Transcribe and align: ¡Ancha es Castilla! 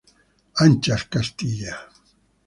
¡Ancha 0.63 0.95
es 0.95 1.03
Castilla! 1.15 1.75